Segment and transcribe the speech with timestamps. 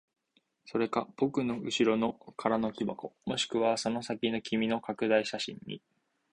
[0.65, 5.79] それか僕の後ろの空の木箱、もしくはその先の君の拡大写真に。